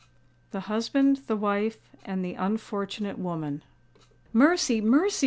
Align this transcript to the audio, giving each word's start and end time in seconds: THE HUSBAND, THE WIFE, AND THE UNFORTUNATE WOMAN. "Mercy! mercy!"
THE 0.49 0.61
HUSBAND, 0.61 1.17
THE 1.27 1.35
WIFE, 1.35 1.77
AND 2.05 2.25
THE 2.25 2.33
UNFORTUNATE 2.35 3.19
WOMAN. 3.19 3.61
"Mercy! 4.33 4.81
mercy!" 4.81 5.19